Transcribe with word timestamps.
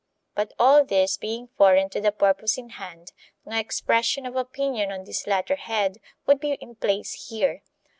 But 0.33 0.53
all 0.57 0.83
this 0.83 1.15
being 1.15 1.45
foreign 1.55 1.87
to 1.89 2.01
the 2.01 2.11
purpose 2.11 2.57
in 2.57 2.69
hand, 2.69 3.11
no 3.45 3.55
expression 3.55 4.25
of 4.25 4.35
opinion 4.35 4.91
on 4.91 5.03
this 5.03 5.27
latter 5.27 5.57
head 5.57 5.97
would 6.25 6.39
be 6.39 6.53
in 6.53 6.73
place 6.73 7.27
here. 7.29 7.61